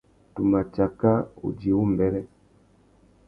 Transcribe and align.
Tu 0.33 0.41
tà 0.43 0.49
ma 0.51 0.61
tsaka 0.73 1.11
udjï 1.45 1.71
wumbêrê. 1.77 2.21